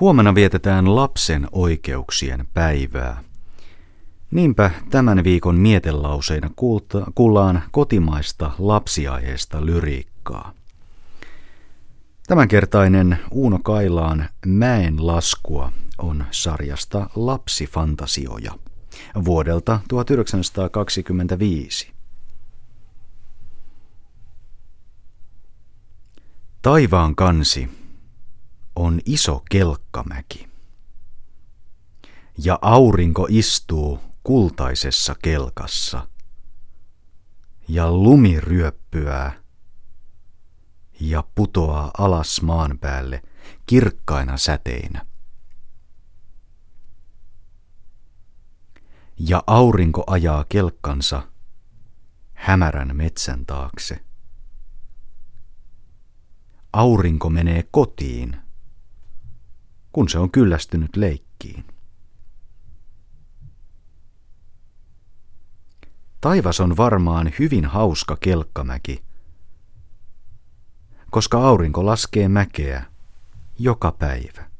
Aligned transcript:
Huomenna 0.00 0.34
vietetään 0.34 0.96
lapsen 0.96 1.48
oikeuksien 1.52 2.48
päivää. 2.54 3.22
Niinpä 4.30 4.70
tämän 4.90 5.24
viikon 5.24 5.54
mietelauseina 5.54 6.50
kuullaan 7.14 7.62
kotimaista 7.70 8.50
lapsiaiheesta 8.58 9.66
lyriikkaa. 9.66 10.52
Tämänkertainen 12.26 13.18
Uuno 13.30 13.58
Kailaan 13.62 14.28
Mäen 14.46 15.06
laskua 15.06 15.72
on 15.98 16.24
sarjasta 16.30 17.10
Lapsifantasioja 17.16 18.52
vuodelta 19.24 19.80
1925. 19.88 21.92
Taivaan 26.62 27.14
kansi 27.14 27.83
on 28.84 29.00
iso 29.04 29.42
kelkkamäki. 29.50 30.48
Ja 32.38 32.58
aurinko 32.62 33.26
istuu 33.30 34.00
kultaisessa 34.22 35.14
kelkassa. 35.22 36.08
Ja 37.68 37.92
lumi 37.92 38.40
ryöppyää 38.40 39.32
ja 41.00 41.24
putoaa 41.34 41.90
alas 41.98 42.42
maan 42.42 42.78
päälle 42.78 43.22
kirkkaina 43.66 44.36
säteinä. 44.36 45.06
Ja 49.18 49.42
aurinko 49.46 50.04
ajaa 50.06 50.44
kelkkansa 50.44 51.28
hämärän 52.34 52.96
metsän 52.96 53.46
taakse. 53.46 54.04
Aurinko 56.72 57.30
menee 57.30 57.64
kotiin, 57.70 58.43
kun 59.94 60.08
se 60.08 60.18
on 60.18 60.30
kyllästynyt 60.30 60.96
leikkiin. 60.96 61.64
Taivas 66.20 66.60
on 66.60 66.76
varmaan 66.76 67.32
hyvin 67.38 67.64
hauska 67.64 68.16
kelkkamäki, 68.20 69.04
koska 71.10 71.48
aurinko 71.48 71.86
laskee 71.86 72.28
mäkeä 72.28 72.84
joka 73.58 73.92
päivä. 73.92 74.50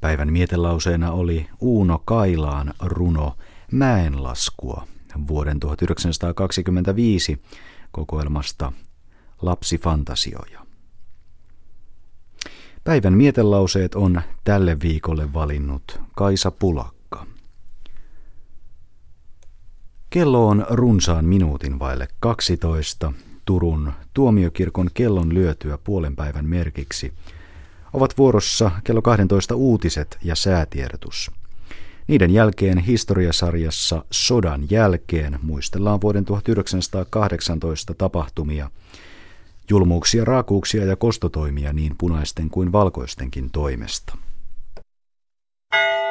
Päivän 0.00 0.32
mietelauseena 0.32 1.12
oli 1.12 1.48
Uuno 1.60 2.02
Kailaan 2.04 2.74
runo 2.80 3.36
Mäenlaskua 3.72 4.86
vuoden 5.28 5.60
1925 5.60 7.42
kokoelmasta 7.90 8.72
Lapsifantasioja. 9.42 10.66
Päivän 12.84 13.12
mietelauseet 13.12 13.94
on 13.94 14.22
tälle 14.44 14.76
viikolle 14.82 15.32
valinnut 15.32 16.00
Kaisa 16.16 16.50
Pulakka. 16.50 17.26
Kello 20.10 20.48
on 20.48 20.66
runsaan 20.70 21.24
minuutin 21.24 21.78
vaille 21.78 22.08
12 22.20 23.12
Turun 23.44 23.92
tuomiokirkon 24.14 24.90
kellon 24.94 25.34
lyötyä 25.34 25.78
puolen 25.84 26.16
päivän 26.16 26.44
merkiksi. 26.46 27.12
Ovat 27.92 28.18
vuorossa 28.18 28.70
kello 28.84 29.02
12 29.02 29.54
uutiset 29.54 30.18
ja 30.22 30.34
säätiedotus. 30.34 31.30
Niiden 32.08 32.30
jälkeen 32.30 32.78
historiasarjassa 32.78 34.04
Sodan 34.10 34.70
jälkeen 34.70 35.38
muistellaan 35.42 36.00
vuoden 36.00 36.24
1918 36.24 37.94
tapahtumia– 37.94 38.70
julmuuksia, 39.70 40.24
raakuuksia 40.24 40.84
ja 40.84 40.96
kostotoimia 40.96 41.72
niin 41.72 41.94
punaisten 41.98 42.50
kuin 42.50 42.72
valkoistenkin 42.72 43.50
toimesta. 43.50 44.18
thank 45.70 45.82
you 45.82 46.08